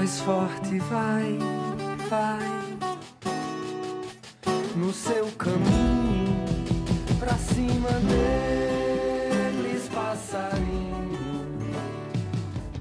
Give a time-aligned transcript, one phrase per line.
[0.00, 1.38] mais forte vai,
[2.08, 2.40] vai
[4.74, 6.42] no seu caminho
[7.18, 7.90] pra cima
[9.60, 11.50] deles, passarinho.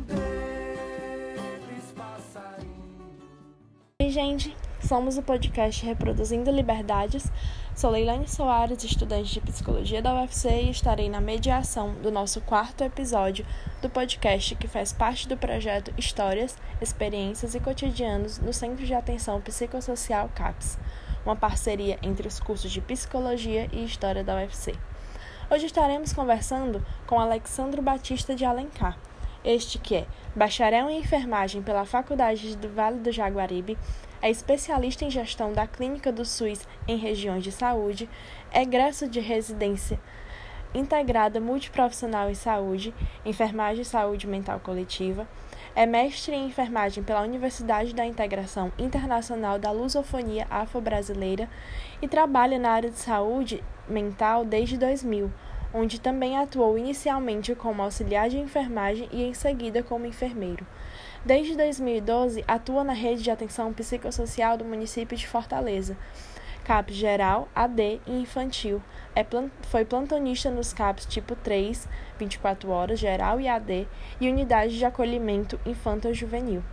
[0.08, 2.70] Deles, passarinho.
[4.02, 4.56] Oi, gente!
[4.80, 7.30] Somos o podcast Reproduzindo Liberdades.
[7.80, 12.83] Sou Leilane Soares, estudante de Psicologia da UFC e estarei na mediação do nosso quarto
[12.83, 13.46] episódio
[13.82, 19.39] do podcast que faz parte do projeto Histórias, Experiências e Cotidianos no Centro de Atenção
[19.39, 20.78] Psicossocial CAPS,
[21.25, 24.75] uma parceria entre os cursos de Psicologia e História da UFC.
[25.50, 28.98] Hoje estaremos conversando com Alexandro Batista de Alencar,
[29.42, 33.78] este que é bacharel em enfermagem pela Faculdade do Vale do Jaguaribe,
[34.22, 38.09] é especialista em gestão da Clínica do SUS em regiões de saúde,
[38.53, 40.00] egresso de residência
[40.73, 42.94] integrada multiprofissional em saúde,
[43.25, 45.28] enfermagem e saúde mental coletiva,
[45.76, 51.50] é mestre em enfermagem pela Universidade da Integração Internacional da Lusofonia Afro-Brasileira
[52.02, 55.31] e trabalha na área de saúde mental desde 2000,
[55.73, 60.66] onde também atuou inicialmente como auxiliar de enfermagem e em seguida como enfermeiro.
[61.25, 65.98] Desde 2012, atua na rede de atenção psicossocial do município de Fortaleza.
[66.64, 68.81] CAPS geral, AD e infantil.
[69.14, 69.52] É plant...
[69.64, 73.88] Foi plantonista nos CAPS tipo 3, 24 horas, geral e AD,
[74.22, 76.64] e unidade de acolhimento infanto-juvenil.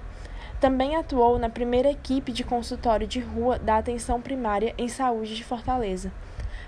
[0.60, 5.44] Também atuou na primeira equipe de consultório de rua da atenção primária em saúde de
[5.44, 6.12] Fortaleza.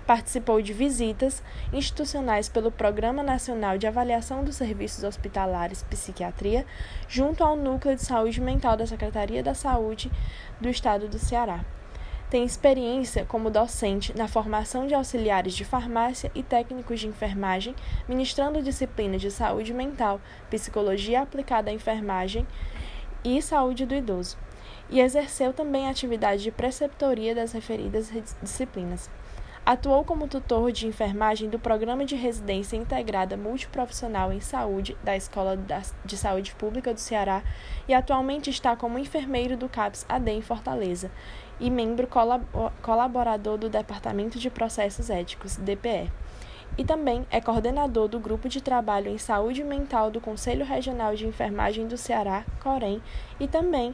[0.09, 6.65] Participou de visitas institucionais pelo Programa Nacional de Avaliação dos Serviços Hospitalares Psiquiatria,
[7.07, 10.11] junto ao Núcleo de Saúde Mental da Secretaria da Saúde
[10.59, 11.63] do Estado do Ceará.
[12.27, 17.75] Tem experiência como docente na formação de auxiliares de farmácia e técnicos de enfermagem,
[18.07, 22.47] ministrando disciplinas de saúde mental, psicologia aplicada à enfermagem
[23.23, 24.39] e saúde do idoso.
[24.89, 28.11] E exerceu também a atividade de preceptoria das referidas
[28.41, 29.07] disciplinas.
[29.69, 35.55] Atuou como tutor de enfermagem do Programa de Residência Integrada Multiprofissional em Saúde da Escola
[36.03, 37.43] de Saúde Pública do Ceará
[37.87, 41.11] e atualmente está como enfermeiro do CAPS AD em Fortaleza
[41.59, 42.07] e membro
[42.81, 46.11] colaborador do Departamento de Processos Éticos, DPE.
[46.75, 51.27] E também é coordenador do Grupo de Trabalho em Saúde Mental do Conselho Regional de
[51.27, 53.03] Enfermagem do Ceará, COREM,
[53.39, 53.93] e também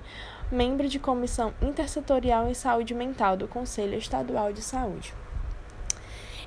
[0.49, 5.13] membro de Comissão Intersetorial em Saúde Mental do Conselho Estadual de Saúde.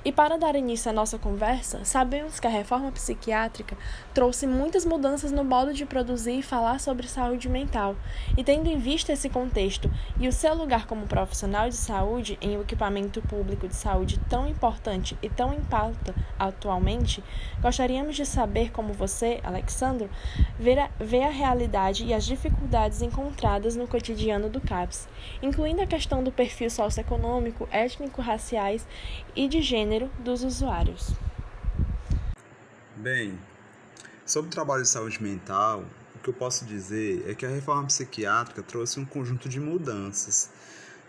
[0.03, 3.77] E para dar início à nossa conversa, sabemos que a reforma psiquiátrica
[4.13, 7.97] trouxe muitas mudanças no modo de produzir e falar sobre saúde mental.
[8.37, 12.57] E tendo em vista esse contexto e o seu lugar como profissional de saúde em
[12.57, 17.21] um equipamento público de saúde tão importante e tão em pauta atualmente,
[17.61, 20.09] gostaríamos de saber como você, Alexandro,
[20.57, 25.09] vê a, vê a realidade e as dificuldades encontradas no cotidiano do CAPS,
[25.41, 28.87] incluindo a questão do perfil socioeconômico, étnico-raciais
[29.35, 31.13] e de gênero gênero dos usuários.
[32.95, 33.39] Bem,
[34.23, 35.83] sobre o trabalho de saúde mental,
[36.15, 40.51] o que eu posso dizer é que a reforma psiquiátrica trouxe um conjunto de mudanças.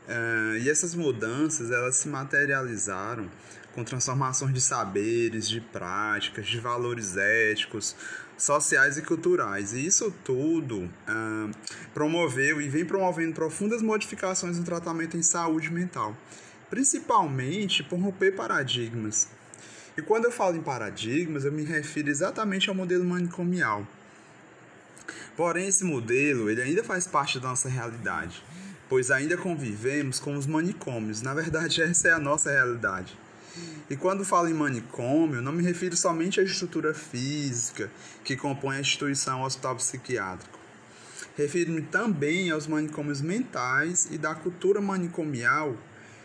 [0.09, 3.31] Uh, e essas mudanças elas se materializaram
[3.75, 7.95] com transformações de saberes, de práticas, de valores éticos,
[8.39, 9.75] sociais e culturais.
[9.75, 11.51] E isso tudo uh,
[11.93, 16.17] promoveu e vem promovendo profundas modificações no tratamento em saúde mental
[16.71, 19.29] principalmente por romper paradigmas.
[19.99, 23.87] E quando eu falo em paradigmas, eu me refiro exatamente ao modelo manicomial.
[25.37, 28.43] Porém, esse modelo ele ainda faz parte da nossa realidade,
[28.89, 31.23] pois ainda convivemos com os manicômios.
[31.23, 33.19] Na verdade, essa é a nossa realidade.
[33.91, 37.91] E quando falo em manicômio, não me refiro somente à estrutura física
[38.23, 40.59] que compõe a instituição hospital psiquiátrico.
[41.37, 45.77] Refiro-me também aos manicômios mentais e da cultura manicomial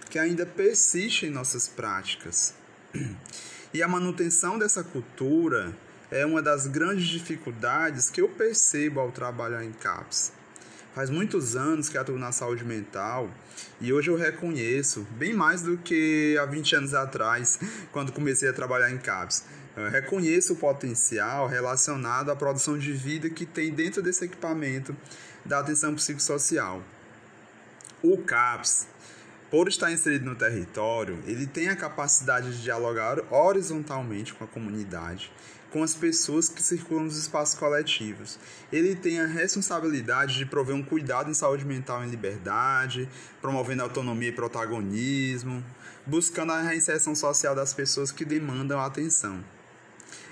[0.10, 2.54] que ainda persiste em nossas práticas.
[3.74, 5.76] E a manutenção dessa cultura
[6.10, 10.32] é uma das grandes dificuldades que eu percebo ao trabalhar em CAPS.
[10.94, 13.30] Faz muitos anos que atuo na saúde mental
[13.82, 17.60] e hoje eu reconheço, bem mais do que há 20 anos atrás,
[17.92, 19.44] quando comecei a trabalhar em CAPS.
[19.76, 24.96] Eu reconheço o potencial relacionado à produção de vida que tem dentro desse equipamento
[25.44, 26.82] da atenção psicossocial.
[28.02, 28.88] O CAPS
[29.50, 35.32] por estar inserido no território, ele tem a capacidade de dialogar horizontalmente com a comunidade,
[35.72, 38.40] com as pessoas que circulam nos espaços coletivos.
[38.72, 43.10] Ele tem a responsabilidade de prover um cuidado em saúde mental em liberdade,
[43.42, 45.64] promovendo autonomia e protagonismo,
[46.06, 49.44] buscando a reinserção social das pessoas que demandam atenção.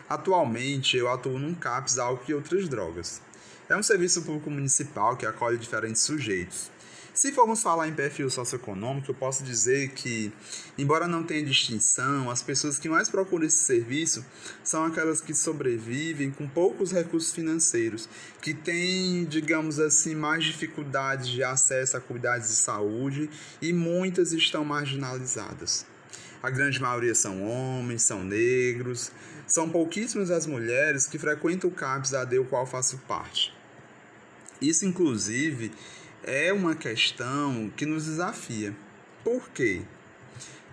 [0.09, 3.21] Atualmente, eu atuo num CAPS álcool e outras drogas.
[3.69, 6.69] É um serviço público municipal que acolhe diferentes sujeitos.
[7.13, 10.33] Se formos falar em perfil socioeconômico, eu posso dizer que,
[10.75, 14.25] embora não tenha distinção, as pessoas que mais procuram esse serviço
[14.63, 18.09] são aquelas que sobrevivem com poucos recursos financeiros,
[18.41, 23.29] que têm, digamos assim, mais dificuldades de acesso a cuidados de saúde
[23.61, 25.85] e muitas estão marginalizadas.
[26.41, 29.11] A grande maioria são homens, são negros,
[29.45, 33.53] são pouquíssimas as mulheres que frequentam o CAPS AD, o qual faço parte.
[34.59, 35.71] Isso, inclusive,
[36.23, 38.73] é uma questão que nos desafia.
[39.23, 39.81] Por quê?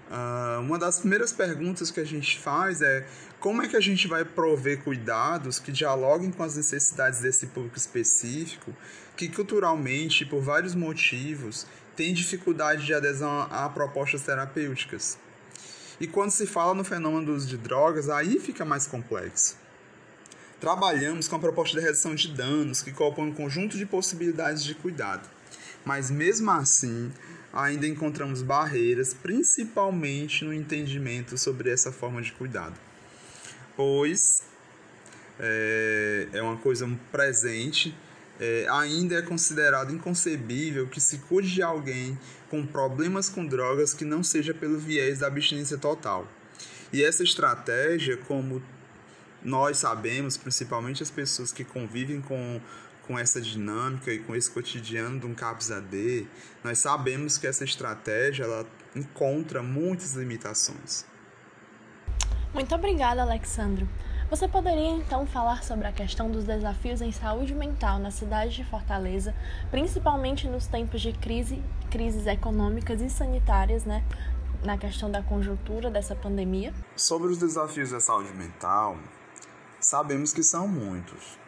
[0.09, 3.07] Uh, uma das primeiras perguntas que a gente faz é
[3.39, 7.77] como é que a gente vai prover cuidados que dialoguem com as necessidades desse público
[7.77, 8.75] específico,
[9.17, 15.19] que culturalmente, por vários motivos, tem dificuldade de adesão a propostas terapêuticas.
[16.01, 19.57] E quando se fala no fenômeno do uso de drogas, aí fica mais complexo.
[20.61, 24.75] Trabalhamos com a proposta de redução de danos, que compõe um conjunto de possibilidades de
[24.75, 25.29] cuidado
[25.85, 27.11] mas mesmo assim
[27.53, 32.75] ainda encontramos barreiras, principalmente no entendimento sobre essa forma de cuidado,
[33.77, 34.43] pois
[35.41, 37.97] é, é uma coisa presente.
[38.39, 42.19] É, ainda é considerado inconcebível que se cuide de alguém
[42.49, 46.27] com problemas com drogas que não seja pelo viés da abstinência total.
[46.91, 48.63] E essa estratégia, como
[49.43, 52.61] nós sabemos, principalmente as pessoas que convivem com
[53.11, 56.29] com essa dinâmica e com esse cotidiano de um CAPS AD,
[56.63, 58.65] nós sabemos que essa estratégia ela
[58.95, 61.05] encontra muitas limitações.
[62.55, 63.89] Muito obrigada, Alexandro.
[64.31, 68.65] Você poderia então falar sobre a questão dos desafios em saúde mental na cidade de
[68.65, 69.35] Fortaleza,
[69.73, 71.61] principalmente nos tempos de crise,
[71.91, 74.05] crises econômicas e sanitárias, né?
[74.63, 76.73] Na questão da conjuntura dessa pandemia?
[76.95, 78.97] Sobre os desafios da saúde mental,
[79.81, 81.41] sabemos que são muitos.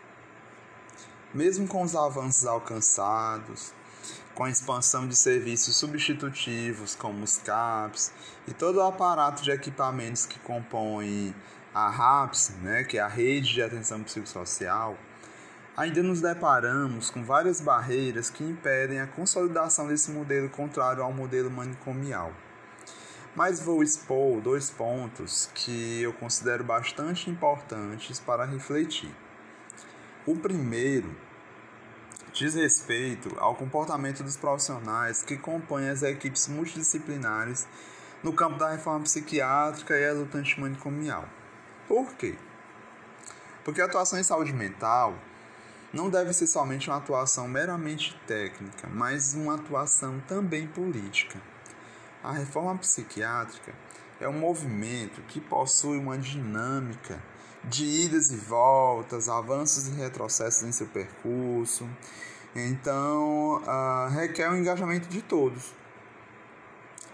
[1.35, 3.73] Mesmo com os avanços alcançados,
[4.35, 8.13] com a expansão de serviços substitutivos como os CAPs
[8.47, 11.35] e todo o aparato de equipamentos que compõem
[11.73, 14.95] a RAPS, né, que é a Rede de Atenção Psicossocial,
[15.75, 21.51] ainda nos deparamos com várias barreiras que impedem a consolidação desse modelo contrário ao modelo
[21.51, 22.31] manicomial.
[23.35, 29.11] Mas vou expor dois pontos que eu considero bastante importantes para refletir.
[30.25, 31.13] O primeiro
[32.33, 37.67] diz respeito ao comportamento dos profissionais que compõem as equipes multidisciplinares
[38.23, 41.29] no campo da reforma psiquiátrica e a luta antimanicomial.
[41.89, 42.37] Por quê?
[43.65, 45.19] Porque a atuação em saúde mental
[45.93, 51.43] não deve ser somente uma atuação meramente técnica, mas uma atuação também política.
[52.23, 53.75] A reforma psiquiátrica
[54.21, 57.21] é um movimento que possui uma dinâmica
[57.65, 61.89] de idas e voltas, avanços e retrocessos em seu percurso.
[62.55, 65.73] Então, uh, requer o engajamento de todos.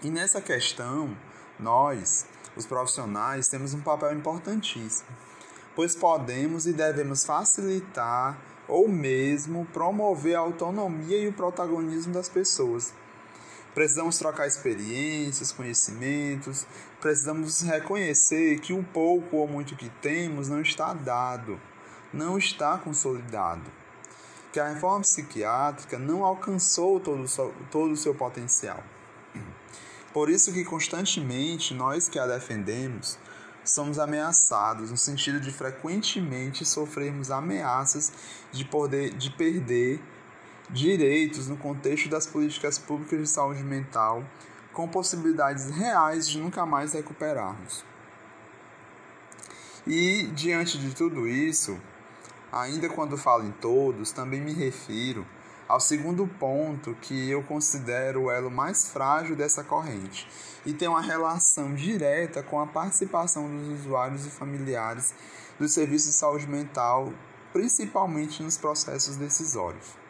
[0.01, 1.15] E nessa questão,
[1.59, 2.25] nós,
[2.55, 5.09] os profissionais, temos um papel importantíssimo,
[5.75, 8.37] pois podemos e devemos facilitar
[8.67, 12.93] ou mesmo promover a autonomia e o protagonismo das pessoas
[13.73, 16.65] Precisamos trocar experiências, conhecimentos,
[16.99, 21.59] precisamos reconhecer que o pouco ou muito que temos não está dado,
[22.13, 23.71] não está consolidado.
[24.51, 27.25] Que a reforma psiquiátrica não alcançou todo,
[27.69, 28.83] todo o seu potencial.
[30.11, 33.19] Por isso que constantemente nós que a defendemos
[33.63, 38.11] somos ameaçados no sentido de frequentemente sofrermos ameaças
[38.51, 40.01] de, poder, de perder
[40.69, 44.23] direitos no contexto das políticas públicas de saúde mental,
[44.71, 47.83] com possibilidades reais de nunca mais recuperarmos.
[49.87, 51.79] E diante de tudo isso,
[52.51, 55.25] ainda quando falo em todos, também me refiro
[55.67, 60.27] ao segundo ponto que eu considero o elo mais frágil dessa corrente
[60.65, 65.13] e tem uma relação direta com a participação dos usuários e familiares
[65.59, 67.13] dos serviços de saúde mental,
[67.53, 70.08] principalmente nos processos decisórios.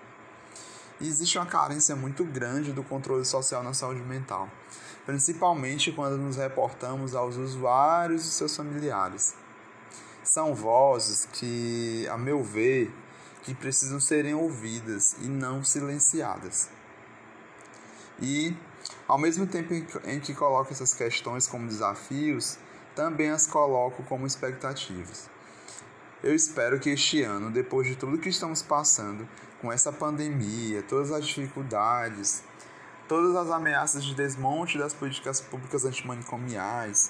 [1.02, 4.50] Existe uma carência muito grande do controle social na saúde mental,
[5.06, 9.34] principalmente quando nos reportamos aos usuários e seus familiares.
[10.26, 12.94] São vozes que, a meu ver,
[13.44, 16.70] que precisam serem ouvidas e não silenciadas.
[18.22, 18.54] E,
[19.08, 22.58] ao mesmo tempo em que coloco essas questões como desafios,
[22.94, 25.30] também as coloco como expectativas.
[26.22, 29.26] Eu espero que este ano, depois de tudo que estamos passando,
[29.62, 32.44] com essa pandemia, todas as dificuldades,
[33.08, 37.10] todas as ameaças de desmonte das políticas públicas antimanicomiais,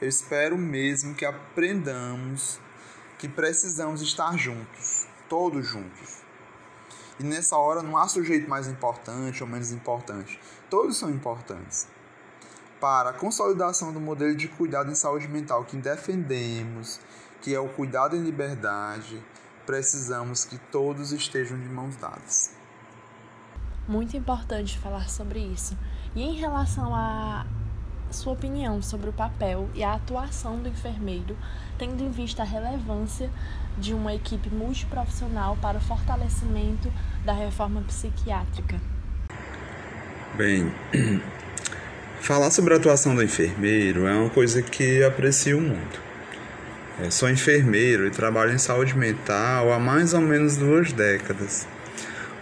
[0.00, 2.58] eu espero mesmo que aprendamos
[3.16, 6.22] que precisamos estar juntos, todos juntos,
[7.20, 10.38] E nessa hora não há sujeito mais importante ou menos importante.
[10.70, 11.88] Todos são importantes.
[12.80, 17.00] Para a consolidação do modelo de cuidado em saúde mental que defendemos,
[17.42, 19.22] que é o cuidado em liberdade,
[19.66, 22.52] precisamos que todos estejam de mãos dadas.
[23.86, 25.76] Muito importante falar sobre isso.
[26.14, 27.46] E em relação a
[28.10, 31.36] sua opinião sobre o papel e a atuação do enfermeiro,
[31.78, 33.30] tendo em vista a relevância
[33.76, 36.92] de uma equipe multiprofissional para o fortalecimento
[37.24, 38.80] da reforma psiquiátrica.
[40.34, 40.72] Bem,
[42.20, 46.07] falar sobre a atuação do enfermeiro é uma coisa que aprecio muito.
[47.00, 51.64] Eu sou enfermeiro e trabalho em saúde mental há mais ou menos duas décadas.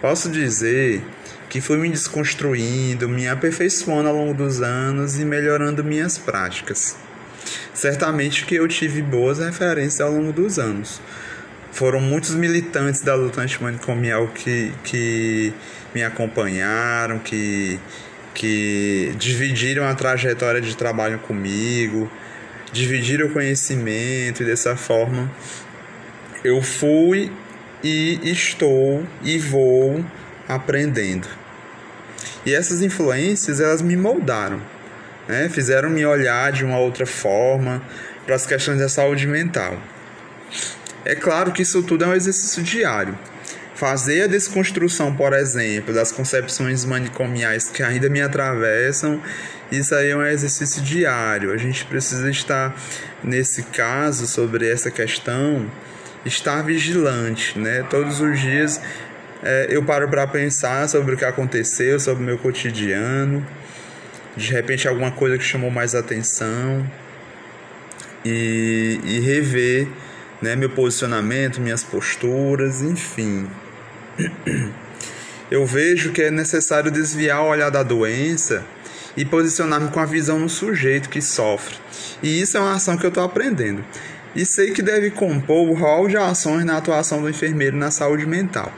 [0.00, 1.02] Posso dizer
[1.50, 6.96] que fui me desconstruindo, me aperfeiçoando ao longo dos anos e melhorando minhas práticas.
[7.74, 11.02] Certamente que eu tive boas referências ao longo dos anos.
[11.70, 15.52] Foram muitos militantes da luta antimanicomial que, que
[15.94, 17.78] me acompanharam, que,
[18.32, 22.10] que dividiram a trajetória de trabalho comigo,
[22.72, 25.30] dividiram o conhecimento e dessa forma
[26.44, 27.32] eu fui
[27.82, 30.04] e estou e vou
[30.48, 31.26] aprendendo.
[32.44, 34.62] E essas influências, elas me moldaram,
[35.26, 35.48] né?
[35.48, 37.82] fizeram me olhar de uma outra forma
[38.24, 39.76] para as questões da saúde mental.
[41.04, 43.18] É claro que isso tudo é um exercício diário.
[43.74, 49.20] Fazer a desconstrução, por exemplo, das concepções manicomiais que ainda me atravessam,
[49.70, 51.52] isso aí é um exercício diário.
[51.52, 52.74] A gente precisa estar,
[53.22, 55.70] nesse caso, sobre essa questão,
[56.24, 57.84] estar vigilante, né?
[57.88, 58.80] Todos os dias
[59.42, 63.46] é, eu paro para pensar sobre o que aconteceu, sobre o meu cotidiano,
[64.36, 66.84] de repente alguma coisa que chamou mais atenção
[68.24, 69.88] e, e rever
[70.40, 73.48] né, meu posicionamento, minhas posturas, enfim.
[75.50, 78.64] Eu vejo que é necessário desviar o olhar da doença
[79.16, 81.76] e posicionar-me com a visão no sujeito que sofre.
[82.22, 83.84] E isso é uma ação que eu estou aprendendo.
[84.34, 88.26] E sei que deve compor o rol de ações na atuação do enfermeiro na saúde
[88.26, 88.72] mental.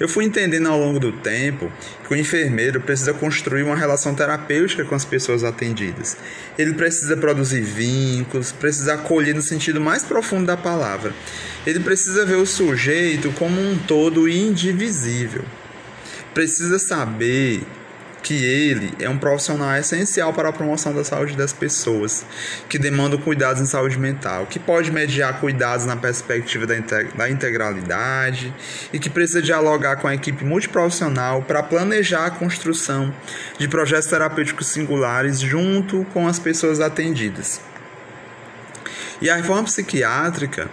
[0.00, 1.72] Eu fui entendendo ao longo do tempo
[2.06, 6.16] que o enfermeiro precisa construir uma relação terapêutica com as pessoas atendidas.
[6.56, 11.12] Ele precisa produzir vínculos, precisa acolher no sentido mais profundo da palavra.
[11.66, 15.44] Ele precisa ver o sujeito como um todo indivisível.
[16.32, 17.62] Precisa saber
[18.28, 22.26] que ele é um profissional essencial para a promoção da saúde das pessoas,
[22.68, 28.52] que demanda cuidados em saúde mental, que pode mediar cuidados na perspectiva da integralidade
[28.92, 33.14] e que precisa dialogar com a equipe multiprofissional para planejar a construção
[33.58, 37.62] de projetos terapêuticos singulares junto com as pessoas atendidas.
[39.22, 40.70] E a reforma psiquiátrica,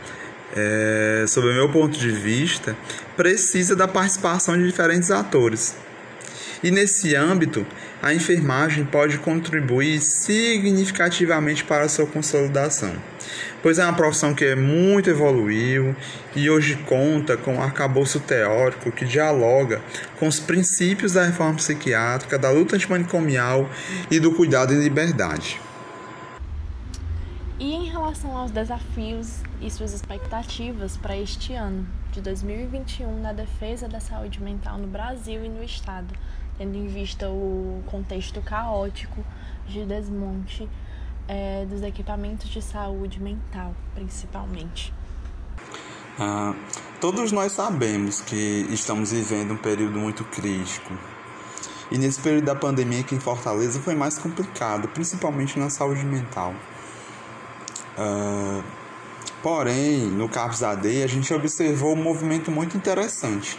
[0.53, 2.75] é, sob o meu ponto de vista,
[3.15, 5.84] precisa da participação de diferentes atores
[6.63, 7.65] e nesse âmbito,
[8.01, 12.93] a enfermagem pode contribuir significativamente para a sua consolidação,
[13.61, 15.95] pois é uma profissão que é muito evoluiu
[16.35, 19.81] e hoje conta com um arcabouço teórico que dialoga
[20.19, 23.69] com os princípios da reforma psiquiátrica, da luta antimanicomial
[24.09, 25.59] e do cuidado em liberdade.
[27.57, 33.87] E em relação aos desafios e suas expectativas para este ano de 2021 na defesa
[33.87, 36.13] da saúde mental no Brasil e no Estado,
[36.57, 39.23] tendo em vista o contexto caótico
[39.67, 40.69] de desmonte
[41.27, 44.93] é, dos equipamentos de saúde mental, principalmente.
[46.19, 46.53] Ah,
[47.01, 50.93] todos nós sabemos que estamos vivendo um período muito crítico.
[51.91, 56.53] E nesse período da pandemia aqui em Fortaleza foi mais complicado, principalmente na saúde mental.
[57.97, 58.61] Ah,
[59.43, 63.57] porém, no CAPS AD, a gente observou um movimento muito interessante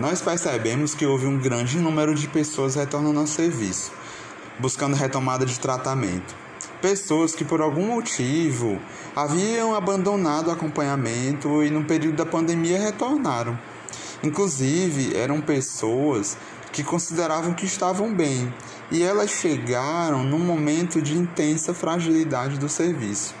[0.00, 3.92] nós percebemos que houve um grande número de pessoas retornando ao serviço,
[4.58, 6.34] buscando retomada de tratamento.
[6.82, 8.80] Pessoas que, por algum motivo,
[9.14, 13.58] haviam abandonado o acompanhamento e, no período da pandemia, retornaram.
[14.22, 16.36] Inclusive, eram pessoas
[16.72, 18.52] que consideravam que estavam bem
[18.90, 23.34] e elas chegaram num momento de intensa fragilidade do serviço.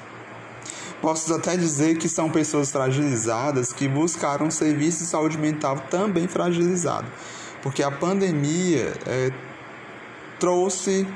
[1.00, 6.28] Posso até dizer que são pessoas fragilizadas que buscaram um serviço de saúde mental também
[6.28, 7.06] fragilizado,
[7.62, 9.32] porque a pandemia é,
[10.38, 11.06] trouxe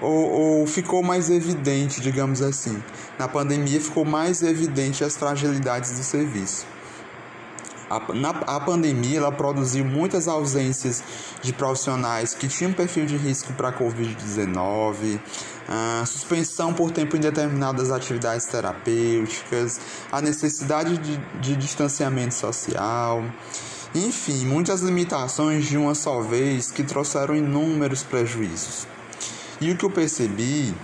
[0.00, 2.82] ou, ou, ficou mais evidente, digamos assim.
[3.18, 6.66] Na pandemia ficou mais evidente as fragilidades do serviço.
[7.88, 11.02] A, na, a pandemia ela produziu muitas ausências
[11.40, 15.20] de profissionais que tinham perfil de risco para a Covid-19,
[15.68, 23.22] a suspensão por tempo indeterminado das atividades terapêuticas, a necessidade de, de distanciamento social,
[23.94, 28.86] enfim, muitas limitações de uma só vez que trouxeram inúmeros prejuízos.
[29.60, 30.74] E o que eu percebi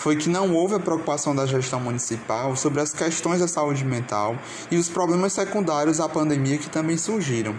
[0.00, 4.34] foi que não houve a preocupação da gestão municipal sobre as questões da saúde mental
[4.70, 7.54] e os problemas secundários à pandemia que também surgiram.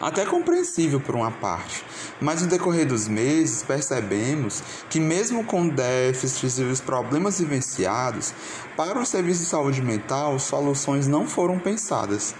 [0.00, 1.84] Até compreensível por uma parte,
[2.20, 8.32] mas no decorrer dos meses percebemos que, mesmo com déficits e os problemas vivenciados,
[8.76, 12.36] para o serviço de saúde mental, soluções não foram pensadas.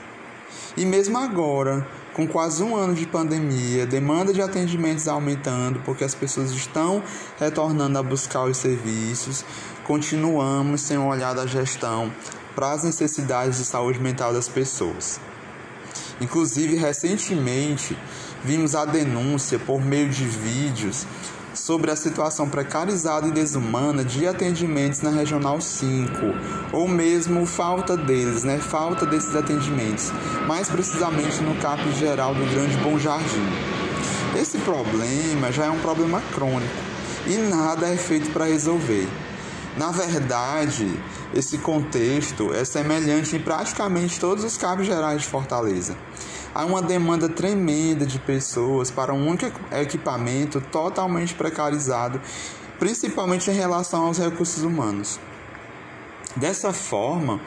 [0.77, 1.85] E mesmo agora,
[2.15, 7.03] com quase um ano de pandemia, demanda de atendimentos aumentando porque as pessoas estão
[7.39, 9.45] retornando a buscar os serviços,
[9.83, 12.11] continuamos sem olhar da gestão
[12.55, 15.21] para as necessidades de saúde mental das pessoas.
[16.21, 17.99] Inclusive, recentemente,
[18.45, 21.05] vimos a denúncia por meio de vídeos
[21.55, 26.13] sobre a situação precarizada e desumana de atendimentos na Regional 5,
[26.73, 28.59] ou mesmo falta deles, né?
[28.59, 30.13] Falta desses atendimentos,
[30.47, 33.47] mais precisamente no CAP geral do Grande Bom Jardim.
[34.37, 36.75] Esse problema já é um problema crônico
[37.27, 39.09] e nada é feito para resolver.
[39.77, 40.89] Na verdade,
[41.35, 45.97] esse contexto é semelhante em praticamente todos os cabos gerais de Fortaleza
[46.55, 52.21] há uma demanda tremenda de pessoas para um único equipamento totalmente precarizado,
[52.79, 55.19] principalmente em relação aos recursos humanos.
[56.37, 57.41] Dessa forma,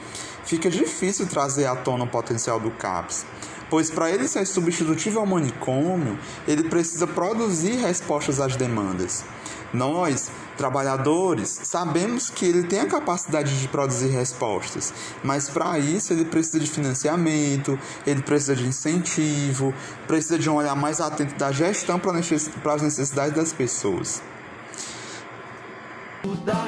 [0.44, 3.26] fica difícil trazer à tona o potencial do CAPS,
[3.70, 9.26] pois para ele ser substitutivo ao manicômio, ele precisa produzir respostas às demandas.
[9.74, 16.26] Nós, trabalhadores, sabemos que ele tem a capacidade de produzir respostas, mas para isso ele
[16.26, 19.74] precisa de financiamento, ele precisa de incentivo,
[20.08, 24.22] precisa de um olhar mais atento da gestão para as necessidades das pessoas.
[26.26, 26.68] Mudar